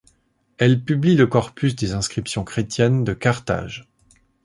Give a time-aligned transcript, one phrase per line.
[0.57, 3.87] Elle publie le corpus des inscriptions chrétiennes de Carthage.